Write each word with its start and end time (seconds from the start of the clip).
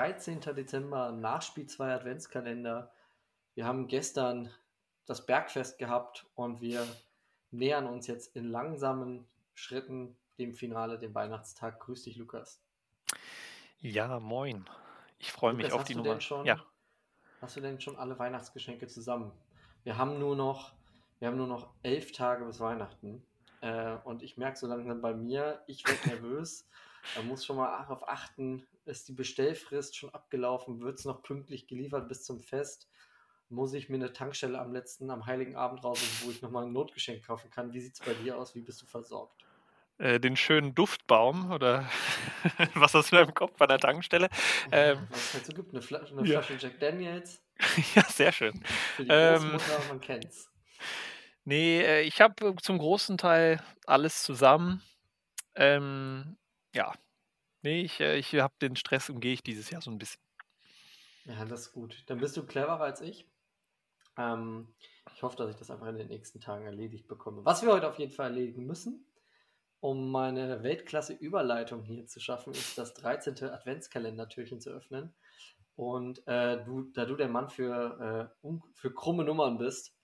13. 0.00 0.40
Dezember, 0.40 1.12
Nachspiel 1.12 1.66
2 1.66 1.92
Adventskalender. 1.92 2.90
Wir 3.54 3.66
haben 3.66 3.86
gestern 3.86 4.50
das 5.04 5.26
Bergfest 5.26 5.76
gehabt 5.76 6.24
und 6.34 6.62
wir 6.62 6.86
nähern 7.50 7.86
uns 7.86 8.06
jetzt 8.06 8.34
in 8.34 8.46
langsamen 8.46 9.26
Schritten 9.52 10.16
dem 10.38 10.54
Finale, 10.54 10.98
dem 10.98 11.14
Weihnachtstag. 11.14 11.80
Grüß 11.80 12.04
dich, 12.04 12.16
Lukas. 12.16 12.62
Ja, 13.80 14.18
moin. 14.20 14.64
Ich 15.18 15.32
freue 15.32 15.52
mich 15.52 15.70
auf 15.70 15.84
die 15.84 15.96
Nummer. 15.96 16.18
Schon, 16.18 16.46
ja. 16.46 16.64
Hast 17.42 17.58
du 17.58 17.60
denn 17.60 17.78
schon 17.78 17.96
alle 17.96 18.18
Weihnachtsgeschenke 18.18 18.86
zusammen? 18.86 19.32
Wir 19.84 19.98
haben 19.98 20.18
nur 20.18 20.34
noch, 20.34 20.72
wir 21.18 21.28
haben 21.28 21.36
nur 21.36 21.46
noch 21.46 21.74
elf 21.82 22.12
Tage 22.12 22.46
bis 22.46 22.58
Weihnachten. 22.58 23.22
Äh, 23.60 23.98
und 24.04 24.22
ich 24.22 24.38
merke 24.38 24.56
so 24.56 24.66
langsam 24.66 25.02
bei 25.02 25.12
mir, 25.12 25.62
ich 25.66 25.86
werde 25.86 26.08
nervös. 26.22 26.66
Man 27.16 27.28
muss 27.28 27.44
schon 27.44 27.56
mal 27.56 27.78
darauf 27.78 28.08
achten, 28.08 28.66
ist 28.84 29.08
die 29.08 29.12
Bestellfrist 29.12 29.96
schon 29.96 30.10
abgelaufen, 30.10 30.80
wird 30.80 30.98
es 30.98 31.04
noch 31.04 31.22
pünktlich 31.22 31.66
geliefert 31.66 32.08
bis 32.08 32.24
zum 32.24 32.40
Fest? 32.40 32.88
Muss 33.48 33.72
ich 33.72 33.88
mir 33.88 33.96
eine 33.96 34.12
Tankstelle 34.12 34.58
am 34.58 34.72
letzten, 34.72 35.10
am 35.10 35.26
Heiligen 35.26 35.56
Abend 35.56 35.82
raus, 35.82 36.00
wo 36.22 36.30
ich 36.30 36.40
nochmal 36.40 36.66
ein 36.66 36.72
Notgeschenk 36.72 37.26
kaufen 37.26 37.50
kann? 37.50 37.72
Wie 37.72 37.80
sieht 37.80 37.94
es 37.94 38.00
bei 38.00 38.14
dir 38.14 38.38
aus? 38.38 38.54
Wie 38.54 38.60
bist 38.60 38.80
du 38.80 38.86
versorgt? 38.86 39.44
Äh, 39.98 40.18
den 40.18 40.36
schönen 40.36 40.74
Duftbaum 40.74 41.50
oder 41.50 41.90
was 42.74 42.94
hast 42.94 43.12
du 43.12 43.16
da 43.16 43.22
im 43.22 43.34
Kopf 43.34 43.56
bei 43.58 43.66
der 43.66 43.78
Tankstelle? 43.78 44.28
Ähm, 44.72 45.06
was 45.10 45.20
es 45.20 45.34
halt 45.34 45.46
so 45.46 45.52
gibt, 45.52 45.72
eine 45.72 45.82
Flasche, 45.82 46.16
eine 46.16 46.24
Flasche 46.24 46.56
Jack 46.58 46.80
Daniels. 46.80 47.42
ja, 47.94 48.02
sehr 48.04 48.32
schön. 48.32 48.62
Für 48.96 49.04
die 49.04 49.10
Großmutter, 49.10 49.82
ähm, 49.82 49.88
man 49.88 50.00
kennt's. 50.00 50.48
Nee, 51.44 51.82
äh, 51.82 52.02
ich 52.02 52.20
habe 52.20 52.54
zum 52.62 52.78
großen 52.78 53.18
Teil 53.18 53.62
alles 53.84 54.22
zusammen. 54.22 54.82
Ähm, 55.54 56.38
ja, 56.74 56.92
nee, 57.62 57.82
ich, 57.82 58.00
äh, 58.00 58.16
ich 58.18 58.34
habe 58.34 58.54
den 58.60 58.76
Stress 58.76 59.10
umgehe 59.10 59.32
ich 59.32 59.42
dieses 59.42 59.70
Jahr 59.70 59.82
so 59.82 59.90
ein 59.90 59.98
bisschen. 59.98 60.20
Ja, 61.24 61.44
das 61.44 61.62
ist 61.62 61.72
gut. 61.72 62.02
Dann 62.06 62.18
bist 62.18 62.36
du 62.36 62.44
cleverer 62.44 62.80
als 62.80 63.00
ich. 63.00 63.28
Ähm, 64.16 64.74
ich 65.14 65.22
hoffe, 65.22 65.36
dass 65.36 65.50
ich 65.50 65.56
das 65.56 65.70
einfach 65.70 65.86
in 65.88 65.96
den 65.96 66.08
nächsten 66.08 66.40
Tagen 66.40 66.66
erledigt 66.66 67.08
bekomme. 67.08 67.44
Was 67.44 67.62
wir 67.62 67.72
heute 67.72 67.88
auf 67.88 67.98
jeden 67.98 68.12
Fall 68.12 68.30
erledigen 68.30 68.66
müssen, 68.66 69.06
um 69.80 70.10
meine 70.10 70.62
Weltklasse-Überleitung 70.62 71.82
hier 71.82 72.06
zu 72.06 72.20
schaffen, 72.20 72.52
ist 72.52 72.76
das 72.76 72.94
13. 72.94 73.50
Adventskalender-Türchen 73.50 74.60
zu 74.60 74.70
öffnen. 74.70 75.14
Und 75.76 76.26
äh, 76.26 76.62
du, 76.64 76.90
da 76.92 77.06
du 77.06 77.16
der 77.16 77.28
Mann 77.28 77.48
für, 77.48 78.30
äh, 78.42 78.48
für 78.74 78.92
krumme 78.92 79.24
Nummern 79.24 79.56
bist, 79.56 79.94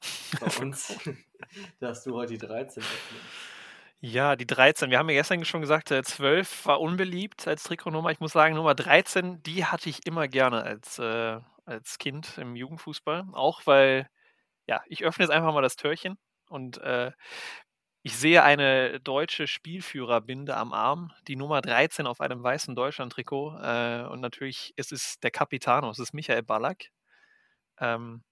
bei 0.41 0.47
uns, 0.63 0.97
darfst 1.81 2.07
du 2.07 2.15
heute 2.15 2.35
die 2.35 2.39
13 2.39 2.83
öffnen. 2.83 3.56
Ja, 4.03 4.37
die 4.37 4.47
13. 4.47 4.91
Wir 4.91 4.99
haben 4.99 5.09
ja 5.09 5.17
gestern 5.17 5.45
schon 5.45 5.63
gesagt, 5.63 5.89
12 5.89 6.65
äh, 6.65 6.69
war 6.69 6.81
unbeliebt 6.81 7.47
als 7.49 7.63
Trikotnummer. 7.65 8.11
Ich 8.11 8.21
muss 8.21 8.33
sagen, 8.33 8.55
Nummer 8.55 8.75
13, 8.75 9.43
die 9.43 9.65
hatte 9.65 9.89
ich 9.89 10.07
immer 10.07 10.29
gerne 10.29 10.63
als, 10.63 10.99
äh, 10.99 11.41
als 11.65 11.99
Kind 11.99 12.37
im 12.39 12.57
Jugendfußball. 12.57 13.25
Auch 13.33 13.63
weil, 13.67 14.09
ja, 14.67 14.83
ich 14.89 15.05
öffne 15.05 15.25
jetzt 15.25 15.33
einfach 15.33 15.53
mal 15.55 15.63
das 15.63 15.77
Türchen 15.77 16.19
und 16.49 16.79
äh, 16.79 17.13
ich 18.03 18.17
sehe 18.17 18.43
eine 18.45 19.01
deutsche 19.01 19.47
Spielführerbinde 19.49 20.57
am 20.57 20.73
Arm, 20.73 21.13
die 21.29 21.37
Nummer 21.37 21.61
13 21.63 22.07
auf 22.07 22.21
einem 22.21 22.43
weißen 22.43 22.75
Deutschland-Trikot. 22.77 23.59
Äh, 23.61 24.05
und 24.09 24.21
natürlich 24.21 24.73
ist 24.77 24.93
es 24.93 25.21
der 25.21 25.31
Capitano, 25.33 25.91
es 25.91 25.99
ist 25.99 26.15
Michael 26.15 26.43
Ballack. 26.45 26.91
Ähm, 27.81 28.23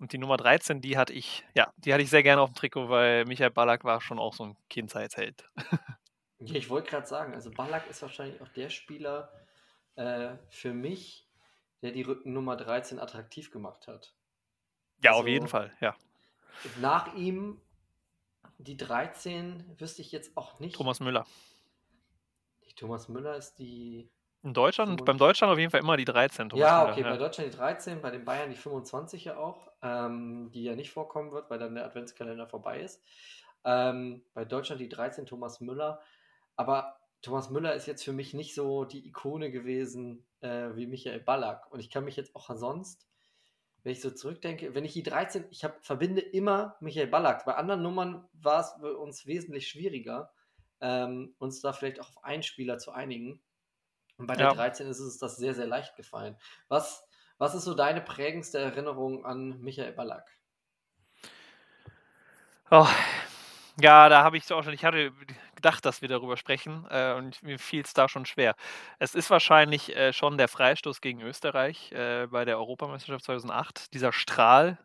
und 0.00 0.12
die 0.12 0.18
Nummer 0.18 0.36
13, 0.36 0.80
die 0.80 0.96
hatte 0.96 1.12
ich, 1.12 1.44
ja, 1.54 1.72
die 1.76 1.92
hatte 1.92 2.02
ich 2.02 2.10
sehr 2.10 2.22
gerne 2.22 2.40
auf 2.40 2.50
dem 2.50 2.54
Trikot, 2.54 2.88
weil 2.88 3.26
Michael 3.26 3.50
Ballack 3.50 3.84
war 3.84 4.00
schon 4.00 4.18
auch 4.18 4.34
so 4.34 4.44
ein 4.44 4.56
Kindheitsheld. 4.68 5.48
ja, 6.40 6.54
ich 6.54 6.70
wollte 6.70 6.90
gerade 6.90 7.06
sagen, 7.06 7.34
also 7.34 7.50
Ballack 7.50 7.88
ist 7.88 8.02
wahrscheinlich 8.02 8.40
auch 8.40 8.48
der 8.48 8.70
Spieler 8.70 9.30
äh, 9.96 10.30
für 10.48 10.72
mich, 10.72 11.28
der 11.82 11.92
die 11.92 12.04
Nummer 12.24 12.56
13 12.56 12.98
attraktiv 12.98 13.50
gemacht 13.50 13.86
hat. 13.86 14.14
Ja, 15.02 15.10
also, 15.10 15.22
auf 15.22 15.28
jeden 15.28 15.48
Fall, 15.48 15.72
ja. 15.80 15.94
Nach 16.80 17.14
ihm 17.14 17.60
die 18.58 18.76
13 18.76 19.78
wüsste 19.78 20.02
ich 20.02 20.12
jetzt 20.12 20.36
auch 20.36 20.60
nicht. 20.60 20.76
Thomas 20.76 21.00
Müller. 21.00 21.26
Die 22.66 22.74
Thomas 22.74 23.08
Müller 23.08 23.36
ist 23.36 23.58
die. 23.58 24.10
In 24.42 24.54
Deutschland, 24.54 25.00
25. 25.00 25.04
beim 25.04 25.18
Deutschland 25.18 25.52
auf 25.52 25.58
jeden 25.58 25.70
Fall 25.70 25.80
immer 25.80 25.96
die 25.96 26.04
13. 26.04 26.48
Thomas 26.48 26.62
ja, 26.62 26.90
okay, 26.90 27.02
bei 27.02 27.16
Deutschland 27.16 27.52
die 27.52 27.56
13, 27.56 28.00
bei 28.00 28.10
den 28.10 28.24
Bayern 28.24 28.50
die 28.50 28.56
25 28.56 29.24
ja 29.24 29.36
auch, 29.36 29.70
ähm, 29.82 30.50
die 30.52 30.64
ja 30.64 30.74
nicht 30.74 30.90
vorkommen 30.90 31.32
wird, 31.32 31.50
weil 31.50 31.58
dann 31.58 31.74
der 31.74 31.84
Adventskalender 31.84 32.46
vorbei 32.46 32.80
ist. 32.80 33.02
Ähm, 33.64 34.22
bei 34.32 34.44
Deutschland 34.44 34.80
die 34.80 34.88
13 34.88 35.26
Thomas 35.26 35.60
Müller. 35.60 36.00
Aber 36.56 36.98
Thomas 37.20 37.50
Müller 37.50 37.74
ist 37.74 37.86
jetzt 37.86 38.02
für 38.02 38.12
mich 38.12 38.32
nicht 38.32 38.54
so 38.54 38.84
die 38.84 39.06
Ikone 39.06 39.50
gewesen 39.50 40.24
äh, 40.40 40.70
wie 40.74 40.86
Michael 40.86 41.20
Ballack. 41.20 41.70
Und 41.70 41.80
ich 41.80 41.90
kann 41.90 42.04
mich 42.04 42.16
jetzt 42.16 42.34
auch 42.34 42.48
sonst 42.54 43.10
wenn 43.82 43.92
ich 43.92 44.00
so 44.00 44.10
zurückdenke, 44.10 44.74
wenn 44.74 44.84
ich 44.84 44.92
die 44.92 45.02
13, 45.02 45.46
ich 45.50 45.64
hab, 45.64 45.84
verbinde 45.84 46.20
immer 46.20 46.76
Michael 46.80 47.06
Ballack. 47.06 47.44
Bei 47.44 47.54
anderen 47.54 47.82
Nummern 47.82 48.28
war 48.32 48.60
es 48.60 48.72
für 48.78 48.98
uns 48.98 49.26
wesentlich 49.26 49.68
schwieriger, 49.68 50.32
ähm, 50.80 51.34
uns 51.38 51.60
da 51.60 51.72
vielleicht 51.72 52.00
auch 52.00 52.08
auf 52.08 52.24
einen 52.24 52.42
Spieler 52.42 52.78
zu 52.78 52.92
einigen. 52.92 53.40
Und 54.20 54.26
bei 54.26 54.36
der 54.36 54.48
ja. 54.48 54.54
13 54.54 54.86
ist 54.86 55.00
es 55.00 55.18
das 55.18 55.36
sehr, 55.36 55.54
sehr 55.54 55.66
leicht 55.66 55.96
gefallen. 55.96 56.36
Was, 56.68 57.04
was 57.38 57.54
ist 57.54 57.64
so 57.64 57.74
deine 57.74 58.02
prägendste 58.02 58.58
Erinnerung 58.58 59.24
an 59.24 59.58
Michael 59.60 59.92
Ballack? 59.92 60.30
Oh, 62.70 62.86
ja, 63.80 64.10
da 64.10 64.22
habe 64.22 64.36
ich 64.36 64.44
so 64.44 64.56
auch 64.56 64.62
schon, 64.62 64.74
ich 64.74 64.84
hatte 64.84 65.12
gedacht, 65.54 65.86
dass 65.86 66.02
wir 66.02 66.08
darüber 66.08 66.36
sprechen 66.36 66.86
äh, 66.90 67.14
und 67.14 67.42
mir 67.42 67.58
fiel 67.58 67.82
es 67.82 67.94
da 67.94 68.08
schon 68.10 68.26
schwer. 68.26 68.54
Es 68.98 69.14
ist 69.14 69.30
wahrscheinlich 69.30 69.96
äh, 69.96 70.12
schon 70.12 70.36
der 70.36 70.48
Freistoß 70.48 71.00
gegen 71.00 71.22
Österreich 71.22 71.90
äh, 71.92 72.26
bei 72.26 72.44
der 72.44 72.58
Europameisterschaft 72.58 73.24
2008. 73.24 73.94
Dieser 73.94 74.12
Strahl, 74.12 74.78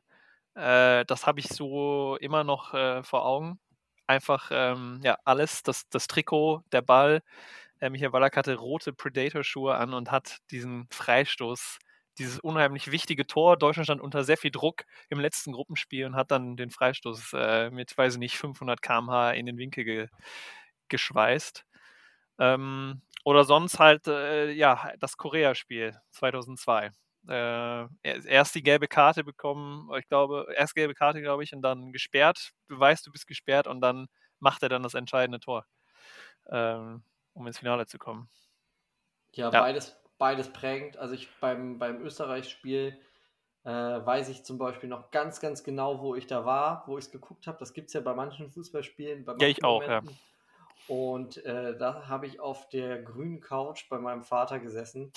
äh, 0.55 1.03
das 1.05 1.27
habe 1.27 1.41
ich 1.41 1.49
so 1.49 2.17
immer 2.21 2.45
noch 2.45 2.73
äh, 2.73 3.03
vor 3.03 3.25
Augen. 3.25 3.59
Einfach, 4.07 4.49
ähm, 4.51 5.01
ja, 5.03 5.17
alles, 5.25 5.61
das, 5.61 5.89
das 5.89 6.07
Trikot, 6.07 6.63
der 6.71 6.81
Ball. 6.81 7.21
Äh, 7.79 7.89
Michael 7.89 8.11
Ballack 8.11 8.37
hatte 8.37 8.55
rote 8.55 8.93
Predator-Schuhe 8.93 9.75
an 9.75 9.93
und 9.93 10.11
hat 10.11 10.39
diesen 10.51 10.87
Freistoß 10.91 11.79
dieses 12.17 12.39
unheimlich 12.39 12.91
wichtige 12.91 13.27
Tor. 13.27 13.57
Deutschland 13.57 13.87
stand 13.87 14.01
unter 14.01 14.23
sehr 14.23 14.37
viel 14.37 14.51
Druck 14.51 14.85
im 15.09 15.19
letzten 15.19 15.51
Gruppenspiel 15.51 16.05
und 16.05 16.15
hat 16.15 16.31
dann 16.31 16.55
den 16.57 16.69
Freistoß 16.71 17.33
äh, 17.33 17.69
mit, 17.71 17.97
weiß 17.97 18.13
ich 18.13 18.19
nicht, 18.19 18.37
500 18.37 18.81
km/h 18.81 19.31
in 19.31 19.45
den 19.45 19.57
Winkel 19.57 19.83
ge 19.83 20.07
geschweißt. 20.89 21.65
Ähm, 22.39 23.01
oder 23.25 23.45
sonst 23.45 23.79
halt, 23.79 24.07
äh, 24.07 24.51
ja, 24.51 24.91
das 24.99 25.17
Korea-Spiel 25.17 25.97
2002. 26.11 26.91
Äh, 27.27 27.87
erst 28.03 28.55
die 28.55 28.63
gelbe 28.63 28.87
Karte 28.87 29.23
bekommen, 29.23 29.89
ich 29.97 30.07
glaube, 30.07 30.47
erst 30.55 30.75
gelbe 30.75 30.93
Karte, 30.93 31.21
glaube 31.21 31.43
ich, 31.43 31.53
und 31.53 31.61
dann 31.63 31.91
gesperrt. 31.91 32.51
Du 32.67 32.79
weißt, 32.79 33.07
du 33.07 33.11
bist 33.11 33.27
gesperrt 33.27 33.67
und 33.67 33.81
dann 33.81 34.07
macht 34.39 34.61
er 34.63 34.69
dann 34.69 34.83
das 34.83 34.93
entscheidende 34.93 35.39
Tor, 35.39 35.65
ähm, 36.51 37.03
um 37.35 37.45
ins 37.45 37.59
Finale 37.59 37.85
zu 37.85 37.99
kommen. 37.99 38.27
Ja, 39.33 39.51
ja, 39.51 39.61
beides 39.61 39.95
beides 40.17 40.51
prägend. 40.51 40.97
Also 40.97 41.13
ich 41.13 41.29
beim, 41.39 41.79
beim 41.79 42.01
Österreich-Spiel 42.01 42.97
äh, 43.63 43.69
weiß 43.69 44.29
ich 44.29 44.43
zum 44.43 44.57
Beispiel 44.57 44.89
noch 44.89 45.11
ganz, 45.11 45.39
ganz 45.39 45.63
genau, 45.63 46.01
wo 46.01 46.15
ich 46.15 46.27
da 46.27 46.45
war, 46.45 46.83
wo 46.87 46.97
ich 46.97 47.05
es 47.05 47.11
geguckt 47.11 47.47
habe. 47.47 47.57
Das 47.59 47.73
gibt 47.73 47.87
es 47.87 47.93
ja 47.93 48.01
bei 48.01 48.13
manchen 48.13 48.51
Fußballspielen. 48.51 49.25
Bei 49.25 49.33
manchen 49.33 49.41
ja, 49.43 49.49
ich 49.49 49.63
auch, 49.63 49.81
Momenten. 49.81 50.09
ja. 50.09 50.15
Und 50.87 51.43
äh, 51.45 51.75
da 51.77 52.07
habe 52.07 52.27
ich 52.27 52.39
auf 52.39 52.69
der 52.69 53.01
grünen 53.01 53.41
Couch 53.41 53.89
bei 53.89 53.97
meinem 53.97 54.23
Vater 54.23 54.59
gesessen 54.59 55.11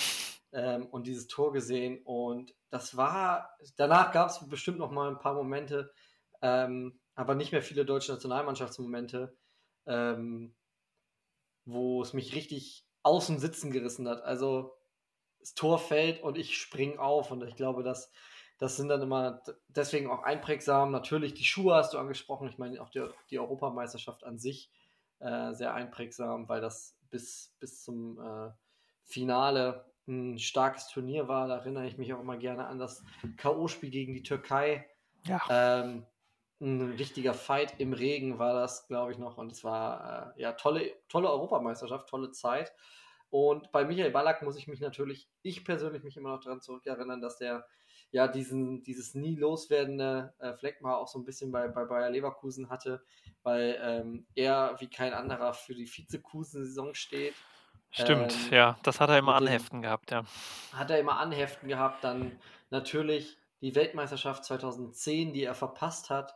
ähm, 0.53 0.87
und 0.87 1.07
dieses 1.07 1.27
Tor 1.27 1.53
gesehen. 1.53 2.01
Und 2.05 2.55
das 2.71 2.97
war, 2.97 3.55
danach 3.77 4.12
gab 4.12 4.31
es 4.31 4.49
bestimmt 4.49 4.78
noch 4.78 4.91
mal 4.91 5.11
ein 5.11 5.19
paar 5.19 5.34
Momente, 5.34 5.93
ähm, 6.41 6.99
aber 7.15 7.34
nicht 7.34 7.53
mehr 7.53 7.62
viele 7.62 7.84
deutsche 7.84 8.13
Nationalmannschaftsmomente, 8.13 9.37
ähm, 9.87 10.54
wo 11.68 12.03
es 12.03 12.15
mich 12.15 12.34
richtig 12.34 12.86
aus 13.03 13.26
dem 13.26 13.38
Sitzen 13.38 13.70
gerissen 13.70 14.09
hat. 14.09 14.22
Also 14.22 14.74
das 15.38 15.54
Tor 15.54 15.78
fällt 15.78 16.22
und 16.22 16.36
ich 16.38 16.56
springe 16.56 16.98
auf. 16.98 17.30
Und 17.30 17.42
ich 17.44 17.56
glaube, 17.56 17.82
dass 17.82 18.10
das 18.59 18.76
sind 18.76 18.88
dann 18.88 19.03
immer 19.03 19.42
deswegen 19.68 20.10
auch 20.10 20.24
einprägsam. 20.24 20.91
Natürlich, 20.91 21.34
die 21.34 21.44
Schuhe 21.44 21.76
hast 21.76 21.94
du 21.94 21.98
angesprochen. 21.98 22.48
Ich 22.48 22.59
meine, 22.59 22.82
auch 22.82 22.91
die, 22.91 23.06
die 23.30 23.38
Europameisterschaft 23.38 24.24
an 24.24 24.38
sich 24.38 24.72
äh, 25.20 25.53
sehr 25.54 25.74
einprägsam, 25.74 26.48
weil 26.48 26.60
das 26.60 26.97
bis, 27.10 27.54
bis 27.60 27.82
zum 27.84 28.18
äh, 28.18 28.50
Finale 29.04 29.92
ein 30.09 30.38
starkes 30.38 30.88
Turnier 30.88 31.28
war. 31.28 31.47
Da 31.47 31.59
erinnere 31.59 31.86
ich 31.86 31.98
mich 31.98 32.12
auch 32.15 32.20
immer 32.20 32.36
gerne 32.36 32.66
an 32.66 32.78
das 32.78 33.04
K.O.-Spiel 33.36 33.91
gegen 33.91 34.15
die 34.15 34.22
Türkei. 34.22 34.88
Ja. 35.24 35.41
Ähm, 35.50 36.06
ein 36.60 36.81
richtiger 36.93 37.34
Fight 37.34 37.78
im 37.78 37.93
Regen 37.93 38.39
war 38.39 38.53
das, 38.55 38.87
glaube 38.89 39.13
ich, 39.13 39.19
noch. 39.19 39.39
Und 39.39 39.53
es 39.53 39.63
war 39.63 40.34
äh, 40.37 40.43
ja 40.43 40.53
tolle, 40.53 40.93
tolle 41.09 41.31
Europameisterschaft, 41.31 42.09
tolle 42.09 42.33
Zeit. 42.33 42.72
Und 43.31 43.71
bei 43.72 43.84
Michael 43.84 44.10
Ballack 44.10 44.43
muss 44.43 44.57
ich 44.57 44.66
mich 44.66 44.81
natürlich, 44.81 45.28
ich 45.43 45.65
persönlich 45.65 46.03
mich 46.03 46.16
immer 46.16 46.31
noch 46.31 46.41
daran 46.41 46.60
zurückerinnern, 46.60 47.21
dass 47.21 47.39
der 47.39 47.66
ja 48.10 48.27
diesen, 48.27 48.83
dieses 48.83 49.15
nie 49.15 49.37
loswerdende 49.37 50.34
äh, 50.39 50.55
Fleckma 50.55 50.97
auch 50.97 51.09
so 51.09 51.19
ein 51.19 51.25
bisschen 51.25 51.53
bei, 51.53 51.69
bei 51.69 51.84
Bayer 51.84 52.10
Leverkusen 52.10 52.71
hatte, 52.71 53.03
weil 53.43 53.78
ähm, 53.83 54.27
er 54.34 54.77
wie 54.78 54.89
kein 54.89 55.13
anderer 55.13 55.53
für 55.53 55.75
die 55.75 55.87
Vizekusen-Saison 55.87 56.95
steht. 56.95 57.34
Stimmt, 57.91 58.34
ähm, 58.47 58.53
ja, 58.53 58.78
das 58.83 58.99
hat 59.01 59.11
er 59.11 59.19
immer 59.19 59.34
anheften 59.34 59.83
gehabt, 59.83 60.11
ja. 60.11 60.22
Hat 60.72 60.91
er 60.91 60.99
immer 60.99 61.19
anheften 61.19 61.69
gehabt, 61.69 62.03
dann 62.03 62.39
natürlich 62.71 63.37
die 63.61 63.75
Weltmeisterschaft 63.75 64.45
2010, 64.45 65.34
die 65.34 65.45
er 65.45 65.54
verpasst 65.54 66.09
hat 66.11 66.34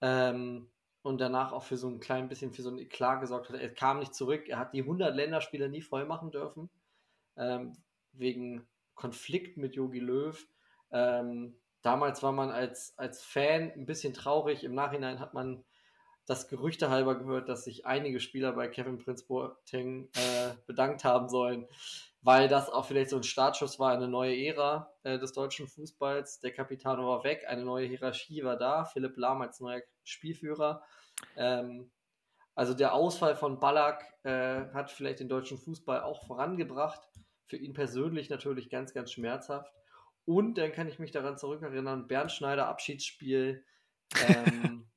ähm, 0.00 0.70
und 1.02 1.20
danach 1.20 1.52
auch 1.52 1.62
für 1.62 1.76
so 1.76 1.88
ein 1.88 2.00
klein 2.00 2.28
bisschen 2.28 2.52
für 2.52 2.62
so 2.62 2.70
ein 2.70 2.78
Eklat 2.78 3.20
gesorgt 3.20 3.48
hat. 3.48 3.56
Er 3.56 3.72
kam 3.72 3.98
nicht 3.98 4.14
zurück, 4.14 4.48
er 4.48 4.58
hat 4.58 4.74
die 4.74 4.82
100 4.82 5.14
Länderspiele 5.14 5.68
nie 5.68 5.82
voll 5.82 6.04
machen 6.04 6.30
dürfen, 6.30 6.70
ähm, 7.36 7.72
wegen 8.12 8.66
Konflikt 8.94 9.56
mit 9.56 9.76
Jogi 9.76 10.00
Löw. 10.00 10.46
Ähm, 10.90 11.56
damals 11.82 12.22
war 12.22 12.32
man 12.32 12.50
als, 12.50 12.94
als 12.98 13.22
Fan 13.22 13.72
ein 13.72 13.86
bisschen 13.86 14.12
traurig, 14.14 14.64
im 14.64 14.74
Nachhinein 14.74 15.20
hat 15.20 15.34
man 15.34 15.64
das 16.28 16.46
Gerüchte 16.46 16.90
halber 16.90 17.18
gehört, 17.18 17.48
dass 17.48 17.64
sich 17.64 17.86
einige 17.86 18.20
Spieler 18.20 18.52
bei 18.52 18.68
Kevin 18.68 18.98
Prince 18.98 19.24
Boateng 19.26 20.10
äh, 20.14 20.52
bedankt 20.66 21.02
haben 21.02 21.30
sollen, 21.30 21.66
weil 22.20 22.48
das 22.48 22.68
auch 22.68 22.84
vielleicht 22.84 23.08
so 23.08 23.16
ein 23.16 23.22
Startschuss 23.22 23.78
war, 23.78 23.92
eine 23.92 24.08
neue 24.08 24.36
Ära 24.36 24.92
äh, 25.04 25.18
des 25.18 25.32
deutschen 25.32 25.66
Fußballs. 25.66 26.40
Der 26.40 26.52
Kapitän 26.52 26.98
war 26.98 27.24
weg, 27.24 27.46
eine 27.48 27.64
neue 27.64 27.86
Hierarchie 27.86 28.44
war 28.44 28.58
da, 28.58 28.84
Philipp 28.84 29.16
Lahm 29.16 29.40
als 29.40 29.60
neuer 29.60 29.80
Spielführer. 30.04 30.82
Ähm, 31.34 31.90
also 32.54 32.74
der 32.74 32.92
Ausfall 32.92 33.34
von 33.34 33.58
Ballack 33.58 34.04
äh, 34.24 34.66
hat 34.74 34.90
vielleicht 34.90 35.20
den 35.20 35.30
deutschen 35.30 35.56
Fußball 35.56 36.02
auch 36.02 36.26
vorangebracht. 36.26 37.00
Für 37.46 37.56
ihn 37.56 37.72
persönlich 37.72 38.28
natürlich 38.28 38.68
ganz, 38.68 38.92
ganz 38.92 39.12
schmerzhaft. 39.12 39.72
Und 40.26 40.58
dann 40.58 40.72
kann 40.72 40.88
ich 40.88 40.98
mich 40.98 41.10
daran 41.10 41.38
zurückerinnern, 41.38 42.06
Bernd 42.06 42.32
Schneider 42.32 42.68
Abschiedsspiel. 42.68 43.64
Ähm, 44.26 44.88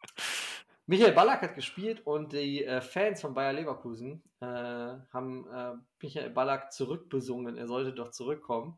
Michael 0.91 1.13
Ballack 1.13 1.41
hat 1.41 1.55
gespielt 1.55 2.05
und 2.05 2.33
die 2.33 2.65
äh, 2.65 2.81
Fans 2.81 3.21
von 3.21 3.33
Bayer 3.33 3.53
Leverkusen 3.53 4.21
äh, 4.41 4.45
haben 4.45 5.47
äh, 5.49 5.71
Michael 6.01 6.31
Ballack 6.31 6.73
zurückbesungen. 6.73 7.57
Er 7.57 7.65
sollte 7.65 7.93
doch 7.93 8.11
zurückkommen. 8.11 8.77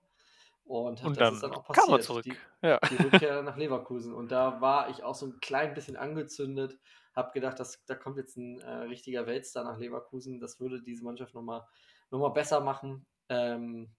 Und, 0.63 1.03
und 1.03 1.17
das 1.17 1.17
dann 1.17 1.33
ist 1.33 1.41
dann 1.41 1.53
auch 1.53 1.65
passiert. 1.65 1.87
Kam 1.87 1.95
er 1.95 2.01
zurück. 2.01 2.23
Die, 2.23 2.35
ja. 2.61 2.79
die 2.87 2.97
Rückkehr 2.97 3.41
nach 3.41 3.57
Leverkusen. 3.57 4.13
Und 4.13 4.31
da 4.31 4.61
war 4.61 4.91
ich 4.91 5.01
auch 5.01 5.15
so 5.15 5.25
ein 5.25 5.39
klein 5.41 5.73
bisschen 5.73 5.95
angezündet. 5.95 6.77
Habe 7.15 7.31
gedacht, 7.31 7.59
dass, 7.59 7.83
da 7.85 7.95
kommt 7.95 8.17
jetzt 8.17 8.37
ein 8.37 8.59
äh, 8.59 8.69
richtiger 8.83 9.25
Weltstar 9.25 9.63
nach 9.63 9.79
Leverkusen. 9.79 10.39
Das 10.39 10.59
würde 10.59 10.83
diese 10.83 11.03
Mannschaft 11.03 11.33
nochmal 11.33 11.65
noch 12.11 12.19
mal 12.19 12.29
besser 12.29 12.61
machen. 12.61 13.07
Ähm, 13.29 13.89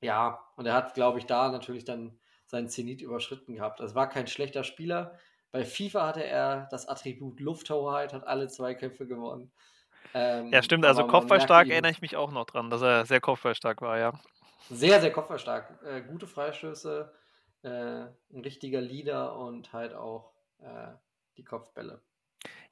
ja, 0.00 0.44
und 0.56 0.66
er 0.66 0.74
hat, 0.74 0.94
glaube 0.94 1.20
ich, 1.20 1.26
da 1.26 1.52
natürlich 1.52 1.84
dann 1.84 2.18
seinen 2.46 2.68
Zenit 2.68 3.00
überschritten 3.00 3.54
gehabt. 3.54 3.78
Es 3.78 3.94
war 3.94 4.08
kein 4.08 4.26
schlechter 4.26 4.64
Spieler, 4.64 5.16
bei 5.54 5.64
FIFA 5.64 6.08
hatte 6.08 6.24
er 6.24 6.66
das 6.72 6.88
Attribut 6.88 7.38
Lufthoheit, 7.38 8.12
hat 8.12 8.26
alle 8.26 8.48
Zweikämpfe 8.48 9.06
gewonnen. 9.06 9.52
Ähm, 10.12 10.50
ja, 10.52 10.64
stimmt. 10.64 10.84
Also 10.84 11.06
kopfballstark 11.06 11.68
erinnere 11.68 11.92
ich 11.92 12.02
mich 12.02 12.16
auch 12.16 12.32
noch 12.32 12.44
dran, 12.44 12.70
dass 12.70 12.82
er 12.82 13.06
sehr 13.06 13.20
kopfballstark 13.20 13.80
war, 13.80 13.96
ja. 13.96 14.12
Sehr, 14.68 15.00
sehr 15.00 15.12
kopfballstark. 15.12 15.78
Äh, 15.84 16.00
gute 16.02 16.26
Freistöße, 16.26 17.14
äh, 17.62 17.68
ein 17.68 18.42
richtiger 18.42 18.80
Leader 18.80 19.36
und 19.38 19.72
halt 19.72 19.94
auch 19.94 20.32
äh, 20.58 20.88
die 21.36 21.44
Kopfbälle. 21.44 22.02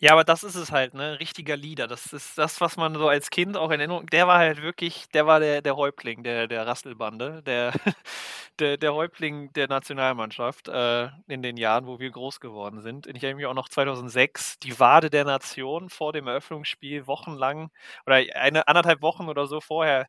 Ja, 0.04 0.12
aber 0.14 0.25
das 0.25 0.43
ist 0.43 0.56
es 0.56 0.72
halt, 0.72 0.94
ne? 0.94 1.20
Richtiger 1.20 1.56
Leader. 1.56 1.87
Das 1.87 2.12
ist 2.12 2.37
das, 2.37 2.60
was 2.60 2.76
man 2.76 2.94
so 2.96 3.06
als 3.08 3.31
Kind 3.31 3.56
auch 3.56 3.70
in 3.70 3.78
Erinnerung. 3.78 4.06
Der 4.06 4.26
war 4.26 4.38
halt 4.38 4.60
wirklich, 4.60 5.06
der 5.14 5.28
war 5.28 5.38
der, 5.38 5.62
der 5.62 5.76
Häuptling 5.76 6.25
der, 6.25 6.49
der 6.49 6.66
Rasselbande, 6.66 7.40
der, 7.44 7.72
der, 8.58 8.78
der 8.78 8.94
Häuptling 8.94 9.52
der 9.52 9.69
Nationalmannschaft 9.69 10.66
äh, 10.66 11.08
in 11.28 11.43
den 11.43 11.56
Jahren, 11.56 11.87
wo 11.87 12.00
wir 12.00 12.10
groß 12.10 12.40
geworden 12.40 12.81
sind. 12.81 13.06
Ich 13.06 13.22
erinnere 13.22 13.37
mich 13.37 13.46
auch 13.46 13.54
noch 13.54 13.69
2006, 13.69 14.58
die 14.58 14.76
Wade 14.81 15.08
der 15.08 15.25
Nation 15.25 15.88
vor 15.88 16.12
dem 16.12 16.26
Eröffnungsspiel 16.26 17.06
wochenlang 17.06 17.70
oder 18.05 18.16
eine 18.34 18.66
anderthalb 18.66 19.02
Wochen 19.02 19.28
oder 19.28 19.46
so 19.46 19.60
vorher 19.60 20.08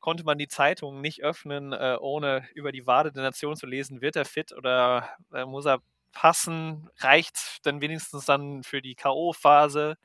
konnte 0.00 0.24
man 0.24 0.38
die 0.38 0.48
Zeitung 0.48 1.00
nicht 1.00 1.22
öffnen, 1.22 1.72
äh, 1.72 1.96
ohne 2.00 2.48
über 2.54 2.72
die 2.72 2.86
Wade 2.86 3.12
der 3.12 3.22
Nation 3.22 3.54
zu 3.56 3.66
lesen. 3.66 4.00
Wird 4.00 4.16
er 4.16 4.24
fit 4.24 4.52
oder 4.52 5.08
äh, 5.32 5.44
muss 5.44 5.66
er 5.66 5.80
passen, 6.12 6.90
reicht 6.98 7.64
dann 7.64 7.80
wenigstens 7.80 8.24
dann 8.24 8.62
für 8.62 8.82
die 8.82 8.94
K.O.-Phase, 8.94 9.96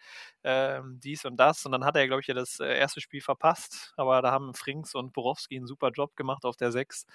ähm, 0.43 0.99
dies 1.03 1.25
und 1.25 1.37
das. 1.37 1.65
Und 1.65 1.71
dann 1.71 1.85
hat 1.85 1.95
er, 1.95 2.07
glaube 2.07 2.21
ich, 2.21 2.27
ja 2.27 2.33
das 2.33 2.59
äh, 2.59 2.77
erste 2.77 3.01
Spiel 3.01 3.21
verpasst. 3.21 3.93
Aber 3.97 4.21
da 4.21 4.31
haben 4.31 4.53
Frings 4.53 4.95
und 4.95 5.13
Borowski 5.13 5.57
einen 5.57 5.67
super 5.67 5.91
Job 5.91 6.15
gemacht 6.15 6.45
auf 6.45 6.55
der 6.55 6.71
6. 6.71 7.05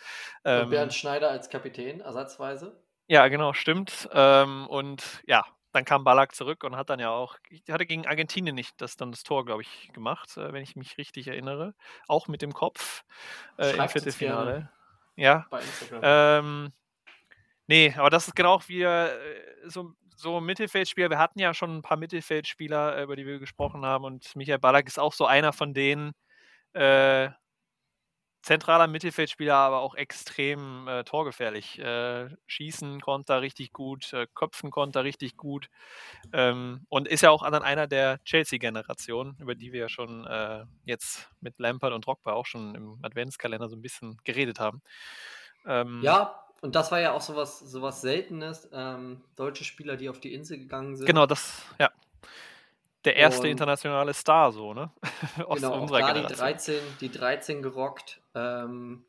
Ähm, 0.44 0.64
und 0.64 0.70
Bernd 0.70 0.94
Schneider 0.94 1.30
als 1.30 1.48
Kapitän, 1.50 2.00
ersatzweise. 2.00 2.82
Ja, 3.06 3.28
genau, 3.28 3.52
stimmt. 3.52 4.08
Ähm, 4.12 4.66
und 4.68 5.22
ja, 5.26 5.44
dann 5.72 5.84
kam 5.84 6.04
Ballack 6.04 6.34
zurück 6.34 6.64
und 6.64 6.76
hat 6.76 6.90
dann 6.90 7.00
ja 7.00 7.10
auch, 7.10 7.36
hatte 7.68 7.86
gegen 7.86 8.06
Argentinien 8.06 8.54
nicht 8.54 8.80
das 8.80 8.96
dann 8.96 9.12
das 9.12 9.22
Tor, 9.22 9.44
glaube 9.44 9.62
ich, 9.62 9.90
gemacht, 9.92 10.36
äh, 10.36 10.52
wenn 10.52 10.62
ich 10.62 10.76
mich 10.76 10.98
richtig 10.98 11.28
erinnere. 11.28 11.74
Auch 12.08 12.28
mit 12.28 12.42
dem 12.42 12.52
Kopf 12.52 13.04
äh, 13.58 13.76
im 13.76 13.88
Viertelfinale. 13.88 14.70
Ja. 15.16 15.46
Bei 15.50 15.60
Instagram. 15.60 16.00
Ähm, 16.02 16.72
Nee, 17.70 17.94
aber 17.96 18.10
das 18.10 18.26
ist 18.26 18.34
genau 18.34 18.60
wie 18.66 18.82
äh, 18.82 19.10
so, 19.68 19.92
so 20.16 20.40
Mittelfeldspieler. 20.40 21.08
Wir 21.08 21.20
hatten 21.20 21.38
ja 21.38 21.54
schon 21.54 21.76
ein 21.76 21.82
paar 21.82 21.96
Mittelfeldspieler, 21.96 22.96
äh, 22.96 23.02
über 23.04 23.14
die 23.14 23.24
wir 23.24 23.38
gesprochen 23.38 23.86
haben. 23.86 24.04
Und 24.04 24.34
Michael 24.34 24.58
Ballack 24.58 24.88
ist 24.88 24.98
auch 24.98 25.12
so 25.12 25.24
einer 25.24 25.52
von 25.52 25.72
denen. 25.72 26.10
Äh, 26.72 27.30
zentraler 28.42 28.88
Mittelfeldspieler, 28.88 29.54
aber 29.54 29.82
auch 29.82 29.94
extrem 29.94 30.88
äh, 30.88 31.04
torgefährlich. 31.04 31.78
Äh, 31.78 32.30
schießen 32.48 33.00
konnte 33.02 33.34
er 33.34 33.42
richtig 33.42 33.72
gut, 33.72 34.12
äh, 34.14 34.26
köpfen 34.34 34.72
konnte 34.72 34.98
er 34.98 35.04
richtig 35.04 35.36
gut. 35.36 35.68
Ähm, 36.32 36.86
und 36.88 37.06
ist 37.06 37.20
ja 37.20 37.30
auch 37.30 37.48
dann 37.48 37.62
einer 37.62 37.86
der 37.86 38.18
Chelsea-Generation, 38.24 39.36
über 39.38 39.54
die 39.54 39.72
wir 39.72 39.82
ja 39.82 39.88
schon 39.88 40.26
jetzt 40.86 41.30
mit 41.40 41.60
Lampard 41.60 41.92
und 41.92 42.04
Drogba 42.04 42.32
auch 42.32 42.46
schon 42.46 42.74
im 42.74 42.98
Adventskalender 43.02 43.68
so 43.68 43.76
ein 43.76 43.82
bisschen 43.82 44.18
geredet 44.24 44.58
haben. 44.58 44.82
Ähm, 45.66 46.00
ja, 46.02 46.34
und 46.60 46.74
das 46.74 46.92
war 46.92 47.00
ja 47.00 47.12
auch 47.12 47.20
sowas, 47.20 47.58
sowas 47.60 48.00
Seltenes. 48.00 48.68
Ähm, 48.72 49.22
deutsche 49.36 49.64
Spieler, 49.64 49.96
die 49.96 50.08
auf 50.08 50.20
die 50.20 50.34
Insel 50.34 50.58
gegangen 50.58 50.96
sind. 50.96 51.06
Genau, 51.06 51.26
das, 51.26 51.62
ja. 51.78 51.90
Der 53.04 53.16
erste 53.16 53.42
und, 53.42 53.48
internationale 53.48 54.12
Star, 54.12 54.52
so, 54.52 54.74
ne? 54.74 54.90
Aus 55.46 55.60
genau, 55.60 55.80
unserer 55.80 56.00
da 56.00 56.12
Generation. 56.12 56.28
Die 56.28 56.34
13, 56.34 56.80
die 57.00 57.10
13 57.10 57.62
gerockt. 57.62 58.20
Ähm, 58.34 59.04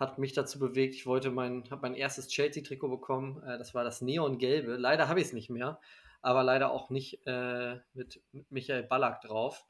hat 0.00 0.18
mich 0.18 0.32
dazu 0.32 0.58
bewegt. 0.58 0.94
Ich 0.94 1.06
wollte 1.06 1.30
mein, 1.30 1.64
habe 1.70 1.82
mein 1.82 1.94
erstes 1.94 2.28
Chelsea-Trikot 2.28 2.88
bekommen. 2.88 3.42
Äh, 3.44 3.58
das 3.58 3.74
war 3.74 3.84
das 3.84 4.00
Neongelbe. 4.00 4.76
Leider 4.76 5.08
habe 5.08 5.20
ich 5.20 5.26
es 5.26 5.32
nicht 5.32 5.50
mehr, 5.50 5.78
aber 6.22 6.42
leider 6.42 6.72
auch 6.72 6.90
nicht 6.90 7.24
äh, 7.26 7.76
mit, 7.92 8.20
mit 8.32 8.50
Michael 8.50 8.82
Ballack 8.82 9.20
drauf. 9.20 9.66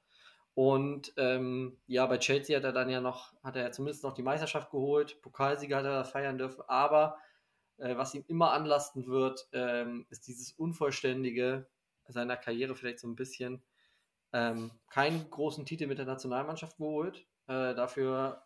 Und 0.55 1.13
ähm, 1.17 1.79
ja, 1.87 2.07
bei 2.07 2.19
Chelsea 2.19 2.57
hat 2.57 2.65
er 2.65 2.73
dann 2.73 2.91
ja 2.91 3.01
noch, 3.01 3.33
hat 3.43 3.57
er 3.57 3.63
ja 3.63 3.73
zumindest 3.73 4.03
noch 4.05 4.15
die 4.15 4.23
Meisterschaft 4.23 4.71
geholt, 4.71 5.23
Pokalsieger 5.23 5.79
hat 5.79 5.85
er 5.85 6.05
feiern 6.05 6.39
dürfen, 6.39 6.63
aber 6.67 7.17
äh, 7.79 7.97
was 7.97 8.15
ihm 8.15 8.25
immer 8.29 8.53
anlasten 8.53 9.07
wird, 9.07 9.49
ähm, 9.53 10.07
ist 10.11 10.27
dieses 10.27 10.53
Unvollständige 10.53 11.67
seiner 12.09 12.37
Karriere 12.37 12.75
vielleicht 12.75 13.01
so 13.01 13.09
ein 13.09 13.17
bisschen. 13.17 13.63
Ähm, 14.33 14.71
keinen 14.89 15.29
großen 15.31 15.67
Titel 15.67 15.87
mit 15.87 15.99
der 15.99 16.07
Nationalmannschaft 16.07 16.77
geholt. 16.77 17.27
Äh, 17.47 17.75
dafür 17.75 18.43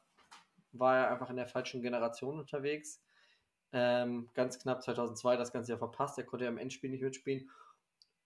war 0.72 0.96
er 0.96 1.10
einfach 1.10 1.30
in 1.30 1.36
der 1.36 1.46
falschen 1.46 1.82
Generation 1.82 2.38
unterwegs. 2.38 3.02
Ähm, 3.72 4.30
ganz 4.34 4.58
knapp 4.58 4.82
2002 4.82 5.36
das 5.36 5.52
ganze 5.52 5.72
Jahr 5.72 5.78
verpasst. 5.78 6.16
Er 6.18 6.24
konnte 6.24 6.44
ja 6.44 6.50
im 6.50 6.58
Endspiel 6.58 6.90
nicht 6.90 7.02
mitspielen. 7.02 7.50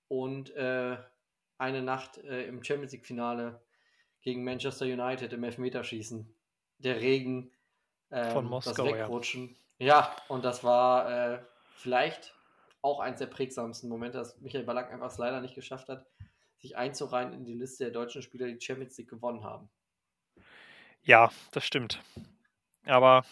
Und 0.08 0.50
äh, 0.56 0.98
eine 1.58 1.82
Nacht 1.82 2.18
äh, 2.18 2.46
im 2.46 2.62
Champions 2.62 2.92
League-Finale 2.92 3.60
gegen 4.22 4.44
Manchester 4.44 4.86
United 4.86 5.32
im 5.32 5.44
Elfmeterschießen. 5.44 6.34
Der 6.78 7.00
Regen, 7.00 7.50
ähm, 8.10 8.30
Von 8.30 8.46
Moskau, 8.46 8.84
das 8.84 8.94
Wegrutschen. 8.94 9.56
Ja. 9.78 9.86
ja, 9.86 10.16
und 10.28 10.44
das 10.44 10.64
war 10.64 11.34
äh, 11.34 11.42
vielleicht 11.76 12.34
auch 12.82 13.00
eins 13.00 13.18
der 13.18 13.26
prägsamsten 13.26 13.88
Momente, 13.88 14.18
dass 14.18 14.40
Michael 14.40 14.64
Ballack 14.64 14.92
einfach 14.92 15.10
es 15.10 15.18
leider 15.18 15.40
nicht 15.40 15.54
geschafft 15.54 15.88
hat, 15.88 16.06
sich 16.58 16.76
einzureihen 16.76 17.32
in 17.32 17.44
die 17.44 17.54
Liste 17.54 17.84
der 17.84 17.92
deutschen 17.92 18.22
Spieler, 18.22 18.46
die 18.46 18.60
Champions 18.60 18.96
League 18.98 19.10
gewonnen 19.10 19.44
haben. 19.44 19.68
Ja, 21.02 21.30
das 21.52 21.64
stimmt. 21.64 22.02
Aber 22.84 23.24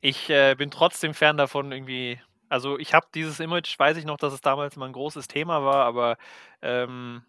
ich 0.00 0.30
äh, 0.30 0.54
bin 0.54 0.70
trotzdem 0.70 1.14
fern 1.14 1.36
davon, 1.36 1.72
irgendwie. 1.72 2.20
Also, 2.48 2.78
ich 2.78 2.92
habe 2.92 3.06
dieses 3.14 3.40
Image, 3.40 3.78
weiß 3.78 3.96
ich 3.96 4.04
noch, 4.04 4.18
dass 4.18 4.32
es 4.32 4.42
damals 4.42 4.76
mal 4.76 4.86
ein 4.86 4.92
großes 4.92 5.26
Thema 5.26 5.64
war, 5.64 5.86
aber 5.86 6.18
ähm, 6.60 7.24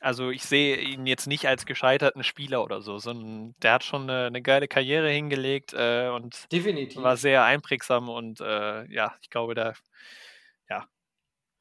also 0.00 0.30
ich 0.30 0.42
sehe 0.42 0.76
ihn 0.78 1.06
jetzt 1.06 1.26
nicht 1.26 1.46
als 1.46 1.66
gescheiterten 1.66 2.24
Spieler 2.24 2.62
oder 2.62 2.80
so, 2.80 2.98
sondern 2.98 3.54
der 3.62 3.72
hat 3.74 3.84
schon 3.84 4.02
eine, 4.02 4.26
eine 4.26 4.42
geile 4.42 4.68
Karriere 4.68 5.10
hingelegt 5.10 5.72
äh, 5.72 6.08
und 6.08 6.50
Definitiv. 6.52 7.02
war 7.02 7.16
sehr 7.16 7.44
einprägsam 7.44 8.08
und 8.08 8.40
äh, 8.40 8.84
ja, 8.92 9.14
ich 9.22 9.30
glaube, 9.30 9.54
da 9.54 9.74
ja, 10.68 10.86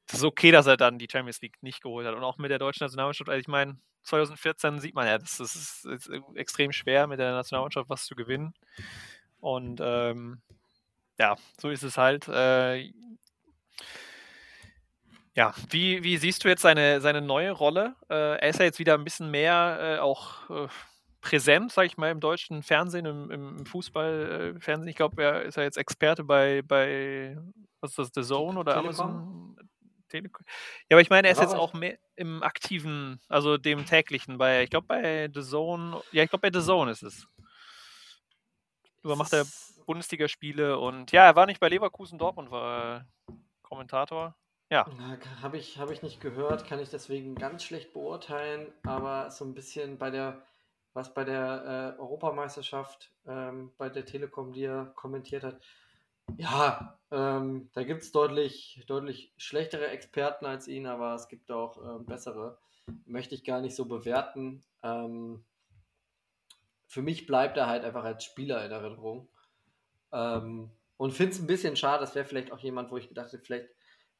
es 0.07 0.15
ist 0.15 0.23
okay, 0.23 0.51
dass 0.51 0.67
er 0.67 0.77
dann 0.77 0.99
die 0.99 1.07
Champions 1.11 1.41
League 1.41 1.61
nicht 1.61 1.81
geholt 1.81 2.05
hat 2.07 2.15
und 2.15 2.23
auch 2.23 2.37
mit 2.37 2.51
der 2.51 2.59
deutschen 2.59 2.83
Nationalmannschaft. 2.83 3.29
Also 3.29 3.39
ich 3.39 3.47
meine, 3.47 3.77
2014 4.03 4.79
sieht 4.79 4.95
man 4.95 5.07
ja, 5.07 5.17
das 5.17 5.39
ist, 5.39 5.55
ist, 5.55 5.85
ist 5.85 6.11
extrem 6.35 6.71
schwer 6.71 7.07
mit 7.07 7.19
der 7.19 7.31
Nationalmannschaft 7.31 7.89
was 7.89 8.05
zu 8.05 8.15
gewinnen 8.15 8.53
und 9.39 9.79
ähm, 9.81 10.41
ja, 11.19 11.35
so 11.59 11.69
ist 11.69 11.83
es 11.83 11.97
halt. 11.97 12.27
Äh, 12.27 12.91
ja, 15.35 15.53
wie, 15.69 16.03
wie 16.03 16.17
siehst 16.17 16.43
du 16.43 16.47
jetzt 16.47 16.61
seine, 16.61 17.01
seine 17.01 17.21
neue 17.21 17.51
Rolle? 17.51 17.95
Äh, 18.09 18.39
er 18.39 18.49
ist 18.49 18.59
ja 18.59 18.65
jetzt 18.65 18.79
wieder 18.79 18.93
ein 18.95 19.03
bisschen 19.03 19.29
mehr 19.31 19.77
äh, 19.79 19.99
auch 19.99 20.49
äh, 20.49 20.67
präsent, 21.21 21.71
sag 21.71 21.85
ich 21.85 21.97
mal, 21.97 22.11
im 22.11 22.19
deutschen 22.19 22.63
Fernsehen, 22.63 23.05
im, 23.05 23.31
im 23.31 23.65
Fußballfernsehen. 23.65 24.87
Ich 24.87 24.95
glaube, 24.95 25.21
er 25.23 25.41
ist 25.43 25.57
ja 25.57 25.63
jetzt 25.63 25.77
Experte 25.77 26.23
bei, 26.23 26.61
bei 26.61 27.37
was 27.81 27.91
ist 27.91 27.99
das, 27.99 28.11
The 28.13 28.21
Zone 28.33 28.59
oder 28.59 28.73
Telekom? 28.73 29.05
Amazon? 29.05 29.69
Telekom. 30.07 30.45
Ja, 30.89 30.95
aber 30.95 31.01
ich 31.01 31.09
meine, 31.09 31.27
er 31.27 31.33
ist 31.33 31.41
jetzt 31.41 31.55
auch 31.55 31.73
mehr 31.73 31.97
im 32.15 32.43
aktiven, 32.43 33.19
also 33.27 33.57
dem 33.57 33.85
täglichen, 33.85 34.37
bei, 34.37 34.63
ich 34.63 34.69
glaube, 34.69 34.87
bei 34.87 35.29
The 35.33 35.41
Zone, 35.41 35.99
ja, 36.11 36.23
ich 36.23 36.29
glaube, 36.29 36.49
bei 36.49 36.57
The 36.59 36.65
Zone 36.65 36.91
ist 36.91 37.03
es. 37.03 37.27
Übermacht 39.03 39.33
er 39.33 39.41
Es- 39.41 39.81
Bundesligaspiele 39.85 40.79
und 40.79 41.11
ja, 41.11 41.25
er 41.25 41.35
war 41.35 41.45
nicht 41.45 41.59
bei 41.59 41.69
Leverkusen 41.69 42.17
Dortmund, 42.17 42.49
war 42.49 43.05
Kommentator. 43.61 44.35
Ja, 44.69 44.85
Habe 45.41 45.57
ich, 45.57 45.77
hab 45.77 45.91
ich 45.91 46.01
nicht 46.01 46.21
gehört, 46.21 46.65
kann 46.65 46.79
ich 46.79 46.89
deswegen 46.89 47.35
ganz 47.35 47.63
schlecht 47.63 47.93
beurteilen, 47.93 48.73
aber 48.83 49.29
so 49.29 49.45
ein 49.45 49.53
bisschen 49.53 49.97
bei 49.99 50.09
der, 50.09 50.41
was 50.93 51.13
bei 51.13 51.23
der 51.23 51.95
äh, 51.97 52.01
Europameisterschaft 52.01 53.11
ähm, 53.27 53.71
bei 53.77 53.89
der 53.89 54.05
Telekom, 54.05 54.53
die 54.53 54.63
er 54.63 54.85
kommentiert 54.95 55.43
hat, 55.43 55.61
ja, 56.37 56.97
ähm, 57.11 57.69
da 57.73 57.83
gibt 57.83 58.01
es 58.01 58.11
deutlich, 58.11 58.83
deutlich 58.87 59.33
schlechtere 59.37 59.87
Experten 59.87 60.45
als 60.45 60.67
ihn, 60.67 60.87
aber 60.87 61.13
es 61.13 61.27
gibt 61.27 61.51
auch 61.51 61.77
ähm, 61.83 62.05
bessere. 62.05 62.57
Möchte 63.05 63.35
ich 63.35 63.43
gar 63.43 63.61
nicht 63.61 63.75
so 63.75 63.85
bewerten. 63.85 64.63
Ähm, 64.83 65.43
für 66.87 67.01
mich 67.01 67.25
bleibt 67.27 67.57
er 67.57 67.67
halt 67.67 67.83
einfach 67.83 68.03
als 68.03 68.23
Spieler 68.23 68.65
in 68.65 68.71
Erinnerung. 68.71 69.27
Ähm, 70.11 70.71
und 70.97 71.11
finde 71.11 71.33
es 71.33 71.39
ein 71.39 71.47
bisschen 71.47 71.75
schade, 71.75 72.01
das 72.01 72.15
wäre 72.15 72.25
vielleicht 72.25 72.51
auch 72.51 72.59
jemand, 72.59 72.91
wo 72.91 72.97
ich 72.97 73.07
gedacht 73.07 73.31
hätte, 73.31 73.43
vielleicht 73.43 73.69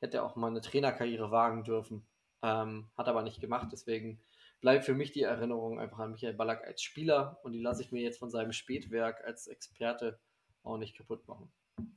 hätte 0.05 0.17
er 0.17 0.23
auch 0.23 0.35
mal 0.35 0.47
eine 0.47 0.61
Trainerkarriere 0.61 1.31
wagen 1.31 1.63
dürfen. 1.63 2.05
Ähm, 2.43 2.87
hat 2.97 3.07
aber 3.07 3.23
nicht 3.23 3.41
gemacht, 3.41 3.67
deswegen 3.71 4.19
bleibt 4.61 4.85
für 4.85 4.93
mich 4.93 5.11
die 5.11 5.23
Erinnerung 5.23 5.79
einfach 5.79 5.99
an 5.99 6.11
Michael 6.11 6.33
Ballack 6.33 6.63
als 6.65 6.81
Spieler 6.81 7.39
und 7.43 7.53
die 7.53 7.59
lasse 7.61 7.81
ich 7.81 7.91
mir 7.91 8.01
jetzt 8.01 8.19
von 8.19 8.29
seinem 8.29 8.51
Spätwerk 8.51 9.23
als 9.25 9.47
Experte 9.47 10.19
auch 10.63 10.77
nicht 10.77 10.95
kaputt 10.97 11.27
machen. 11.27 11.51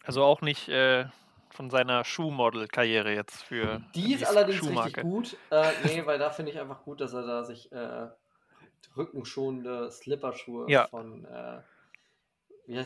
also 0.05 0.23
auch 0.25 0.41
nicht 0.41 0.69
äh, 0.69 1.07
von 1.51 1.71
seiner 1.71 2.05
Schuhmodel-Karriere 2.05 3.13
jetzt 3.15 3.43
für 3.43 3.81
Die 3.95 4.13
ist 4.15 4.21
die 4.21 4.27
allerdings 4.27 4.59
Schuhmarke. 4.59 4.87
richtig 4.89 5.03
gut. 5.03 5.37
Äh, 5.51 5.73
nee, 5.85 6.07
weil 6.07 6.19
da 6.19 6.31
finde 6.31 6.53
ich 6.53 6.59
einfach 6.61 6.83
gut, 6.83 7.01
dass 7.01 7.13
er 7.13 7.27
da 7.27 7.45
sich 7.45 7.71
äh, 7.73 8.09
rückenschonende 8.97 9.91
Slipperschuhe 9.91 10.71
Ja. 10.71 10.87
von 10.89 11.25
äh, 11.27 11.61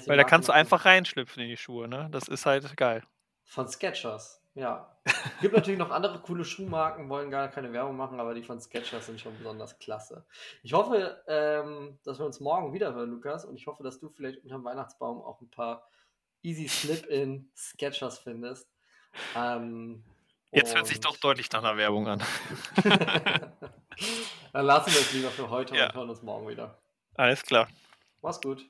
Weil 0.06 0.16
da 0.16 0.24
kannst 0.24 0.48
du 0.48 0.52
einfach 0.52 0.84
reinschlüpfen 0.84 1.42
in 1.42 1.48
die 1.48 1.56
Schuhe, 1.56 1.88
ne? 1.88 2.08
Das 2.12 2.28
ist 2.28 2.46
halt 2.46 2.76
geil. 2.76 3.02
Von 3.44 3.68
Skechers, 3.68 4.41
ja. 4.54 4.88
Gibt 5.40 5.54
natürlich 5.54 5.78
noch 5.78 5.90
andere 5.90 6.20
coole 6.20 6.44
Schuhmarken, 6.44 7.08
wollen 7.08 7.30
gar 7.30 7.48
keine 7.48 7.72
Werbung 7.72 7.96
machen, 7.96 8.20
aber 8.20 8.34
die 8.34 8.42
von 8.44 8.60
Skechers 8.60 9.06
sind 9.06 9.20
schon 9.20 9.36
besonders 9.36 9.78
klasse. 9.78 10.24
Ich 10.62 10.72
hoffe, 10.72 11.22
ähm, 11.26 11.98
dass 12.04 12.18
wir 12.18 12.26
uns 12.26 12.38
morgen 12.40 12.72
wieder 12.72 12.94
hören, 12.94 13.10
Lukas, 13.10 13.44
und 13.44 13.56
ich 13.56 13.66
hoffe, 13.66 13.82
dass 13.82 13.98
du 13.98 14.10
vielleicht 14.10 14.42
unterm 14.44 14.64
Weihnachtsbaum 14.64 15.20
auch 15.22 15.40
ein 15.40 15.50
paar 15.50 15.88
Easy 16.42 16.68
Slip-in 16.68 17.50
Skechers 17.56 18.18
findest. 18.18 18.68
Ähm, 19.36 20.04
Jetzt 20.52 20.74
hört 20.74 20.86
sich 20.86 21.00
doch 21.00 21.16
deutlich 21.16 21.50
nach 21.50 21.64
einer 21.64 21.76
Werbung 21.78 22.06
an. 22.08 22.22
Dann 24.52 24.66
lassen 24.66 24.92
wir 24.92 25.00
es 25.00 25.12
lieber 25.14 25.30
für 25.30 25.48
heute 25.48 25.74
Ja. 25.76 25.86
und 25.86 25.94
hören 25.94 26.10
uns 26.10 26.22
morgen 26.22 26.46
wieder. 26.48 26.78
Alles 27.14 27.42
klar. 27.42 27.68
Mach's 28.20 28.40
gut. 28.40 28.64